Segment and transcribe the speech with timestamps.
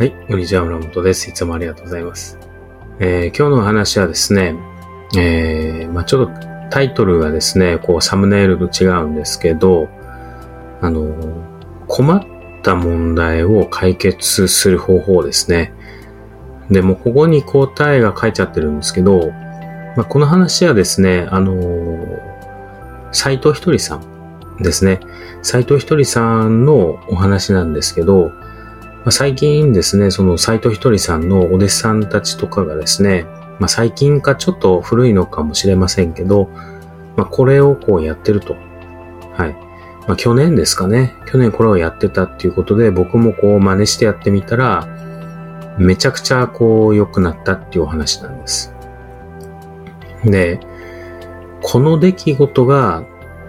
[0.00, 1.28] はい、こんにちは、村本です。
[1.28, 2.38] いつもありがとうございます。
[3.00, 4.54] えー今日のお話はですね、
[5.14, 6.40] えーまあちょっと
[6.70, 9.90] タイトルがですね、こうサムネイルと違うんですけど、
[10.80, 11.14] あの、
[11.86, 12.24] 困っ
[12.62, 15.74] た問題を解決する方法ですね。
[16.70, 19.30] でも、ここに答えが書いちゃってるんですけど、
[19.98, 21.54] まあ、この話はですね、あの、
[23.12, 24.98] 斎藤ひとりさんですね。
[25.42, 28.32] 斎藤ひとりさんのお話なんですけど、
[29.04, 33.26] ま、最近ですね、その斎藤ひとりさんのお弟子さんたちとかがですね、
[33.58, 36.50] まあ、最近かちょっと古いのかもしれませんけど、
[37.16, 38.54] まあ、これをこうやってると。
[39.34, 39.70] はい。
[40.06, 41.14] まあ、去年ですかね。
[41.26, 44.86] 去年これをやってたっていうことで、僕もこう真似してやってみたら、
[45.78, 48.74] めちゃくちゃこう良くなったっていうお話なんです。
[50.24, 50.60] で、
[51.62, 53.04] この出来事が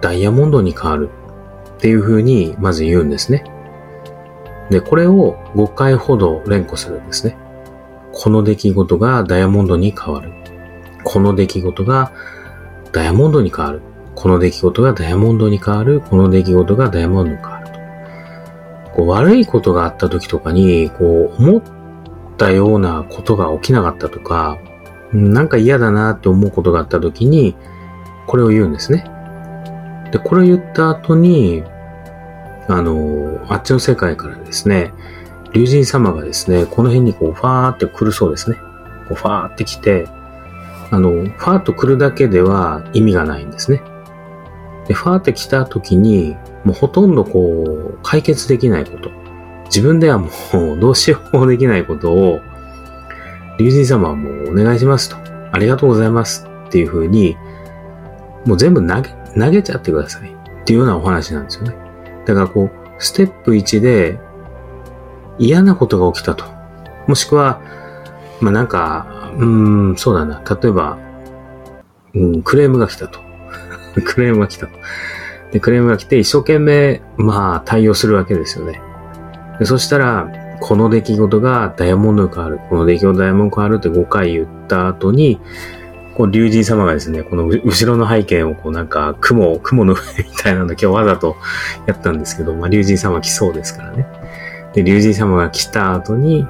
[0.00, 1.10] ダイヤモンドに変わる
[1.76, 3.44] っていう風にまず言うんですね。
[4.70, 7.36] で、これを5回ほど連呼するんですね。
[8.12, 10.32] この出来事がダイヤモンドに変わる。
[11.02, 12.12] この出来事が
[12.92, 13.82] ダイヤモンドに変わる。
[14.14, 16.00] この出来事がダイヤモンドに変わる。
[16.00, 17.64] この出来事がダイヤモンドに変わる。
[18.94, 21.62] こう悪いことがあった時とかに、こう思っ
[22.38, 24.58] たようなことが起きなかったとか、
[25.12, 27.56] なんか嫌だなって思うことがあった時に、
[28.26, 29.04] これを言うんですね。
[30.12, 31.64] で、これを言った後に、
[32.68, 34.92] あの、あっちの世界からですね、
[35.52, 38.56] 竜神様がですね、この辺にこう、ファーって来るそうですね。
[39.08, 40.08] こうファーって来て、
[40.90, 43.82] あの、ファーっと来るだけでは意味がないんですね。
[44.88, 49.10] で、ファーって来た時に、もうほとんどこう、解決できないこと。
[49.66, 52.40] 自分ではもうどうしようもできないことを、
[53.58, 55.16] 竜神様はもうお願いしますと。
[55.52, 57.36] ありがとうございますっていう風に、
[58.44, 61.83] もう全部投げ、投げちゃってくださいっていうようなお話なんですよね。
[62.24, 64.18] だからこう、ステップ1で
[65.38, 66.44] 嫌なことが起きたと。
[67.06, 67.60] もしくは、
[68.40, 69.44] まあなんか、う
[69.92, 70.42] ん、そうだな。
[70.42, 70.98] 例えば、
[72.14, 73.20] うん、クレームが来たと。
[74.04, 74.72] クレームが来たと。
[75.52, 78.80] で、クレームが来て一生懸命、まあ対応するわけですよね。
[79.58, 80.28] でそしたら、
[80.60, 82.60] この出来事がダイヤモンドに変わる。
[82.70, 85.40] この出来事がダイヤモンドに変わるって5回言った後に、
[86.16, 91.36] こう、竜神様がですね、この後ろの背景をこうなんか雲、雲の上みたいなの今日わざと
[91.86, 94.06] やったんですけど、まあ竜神様来そうですからね。
[94.74, 96.46] で、竜神様が来た後に、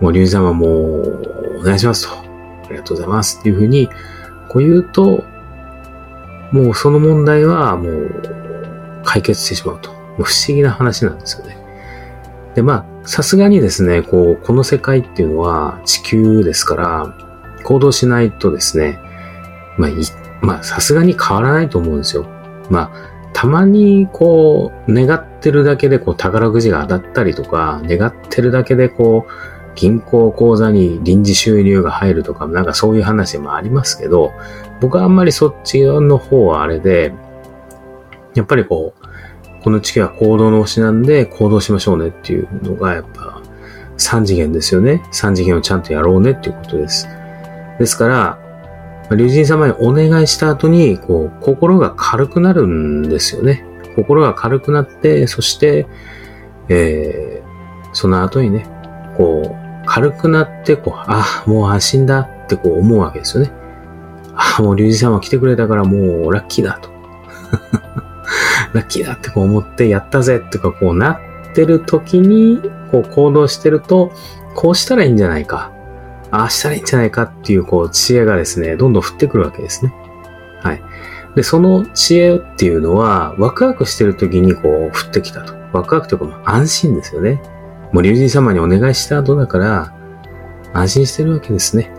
[0.00, 2.14] もう竜神様もうお願いしますと。
[2.14, 3.88] ありがとうございますっていうふうに、
[4.48, 5.24] こう言うと、
[6.52, 8.22] もうその問題はもう
[9.04, 9.90] 解決してしまうと。
[9.90, 11.56] もう不思議な話なんですよね。
[12.54, 17.14] で、まあ、さすがにですね、こう、この世界っていうのは地球ですから、
[17.64, 19.00] 行動しないとですね、
[19.78, 19.94] まあ、い、
[20.40, 22.26] まあ、さすがに変わらないと思うんですよ。
[22.70, 29.32] まあ、たまにこう、願ってるだけでこう、宝くじが当たったりとか、願ってるだけでこう、
[29.74, 34.32] 銀行口座に臨時収入が入るとか、なんかそういう話もありますけど、
[34.80, 37.12] 僕はあんまりそっちの方はあれで、
[38.34, 43.40] やっぱりこう、この地球は行動の星なんで行動しましょうねっていうのがやっぱ
[43.96, 45.02] 3次元ですよね。
[45.12, 47.08] 3次元をちゃんとやろうねっていうことです。
[47.78, 48.38] ですから、
[49.16, 53.64] 竜神様にお願いした後に、こう、心が軽くなるんですよね。
[53.96, 55.86] 心が軽くなって、そして、
[56.68, 58.66] えー、その後にね、
[59.16, 63.52] こう、軽くなって、こう、あ、もう安心だってこう思うわけですよね。
[64.34, 66.88] あ、もう竜神様来てくれたからもうラッキーだと。
[68.72, 71.18] ラッキーだってこう思って、やったぜってかこうなっ
[71.54, 74.12] てる時に、こう行動してると、
[74.54, 75.73] こうしたらいいんじゃないか。
[76.34, 79.94] ああしたらいいんじゃないかっていう、こう、知恵がですね、どんどん降ってくるわけですね。
[80.60, 80.82] はい。
[81.36, 85.54] で、その知恵っていうのは、ワクワクしてる時にこう、降ってきたと。
[85.72, 87.40] ワクワクというか、まあ安心ですよね。
[87.92, 89.94] もう竜神様にお願いした後だから、
[90.72, 91.92] 安心してるわけですね。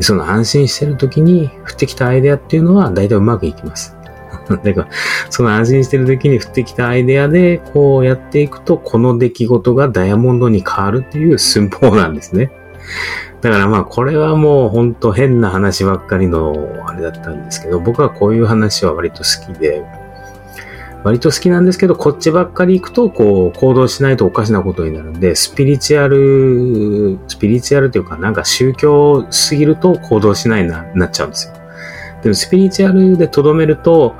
[0.00, 3.94] その安心してる時に降ってきたアイデアっていうのは、大体うまくいきます。
[4.48, 4.88] だから、
[5.28, 12.50] その安心してる時に降ってきたアイデアで、こうやっていくと、この出来事がダイヤモンドに変わるっていう寸法なんですね。
[13.46, 19.84] だからまあこれはもうほんと変な話ばっかりのあれだったんですけど、僕はこういう話は割と好きで、
[21.04, 31.54] 割と好きなんですけど、こっちばっかり行くと、こう、行動しないとおかしなことになるんで、スピリチュアル、スピリチュアルというか、なんか宗教すぎると行動しないな、なっちゃうんですよ。
[32.24, 34.16] でもスピリチュアルで留めると、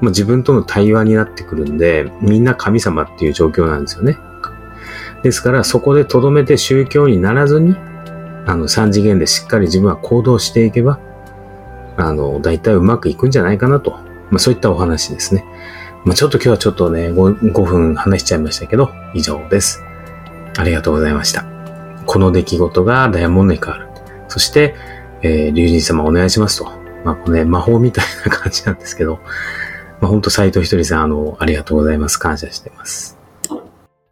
[0.00, 4.16] まあ、自分との対話になってくるんで、みんな神様っていう状況なんですよね。
[5.24, 7.74] ですから、そこで留めて宗教にならずに、
[8.48, 10.98] あの、三次元でしっかり自分は行動していけば、
[11.98, 13.90] あの、大体うまくいくんじゃないかなと。
[14.30, 15.44] まあ、そういったお話ですね。
[16.06, 19.84] まあ、ちょっと今日はちょっとね5、5分話しちゃいましたけど、以上です。
[20.56, 21.44] ありがとうございました。
[22.06, 23.88] この出来事がダイヤモンドに変わる。
[24.28, 24.74] そして、
[25.20, 26.72] えー、竜神様お願いしますと。
[27.04, 29.20] まあ、これね、魔法みたいな感じなんですけど、
[30.00, 32.16] まあ、ほんと斎藤ひとりさん、あの、ありがとうございます。
[32.16, 33.17] 感謝してます。